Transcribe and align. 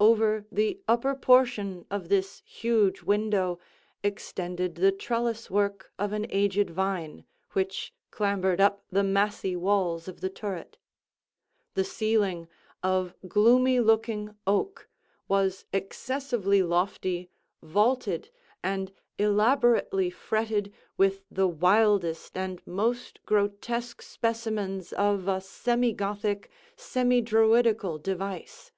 Over 0.00 0.44
the 0.50 0.82
upper 0.88 1.14
portion 1.14 1.86
of 1.88 2.08
this 2.08 2.42
huge 2.44 3.04
window, 3.04 3.60
extended 4.02 4.74
the 4.74 4.90
trellice 4.90 5.52
work 5.52 5.92
of 6.00 6.12
an 6.12 6.26
aged 6.30 6.68
vine, 6.68 7.24
which 7.52 7.94
clambered 8.10 8.60
up 8.60 8.82
the 8.90 9.04
massy 9.04 9.54
walls 9.54 10.08
of 10.08 10.20
the 10.20 10.30
turret. 10.30 10.78
The 11.74 11.84
ceiling, 11.84 12.48
of 12.82 13.14
gloomy 13.28 13.78
looking 13.78 14.34
oak, 14.48 14.88
was 15.28 15.64
excessively 15.72 16.60
lofty, 16.60 17.30
vaulted, 17.62 18.30
and 18.64 18.90
elaborately 19.16 20.10
fretted 20.10 20.72
with 20.96 21.22
the 21.30 21.46
wildest 21.46 22.36
and 22.36 22.60
most 22.66 23.20
grotesque 23.24 24.02
specimens 24.02 24.92
of 24.92 25.28
a 25.28 25.40
semi 25.40 25.92
Gothic, 25.92 26.50
semi 26.76 27.20
Druidical 27.22 27.98
device. 28.02 28.72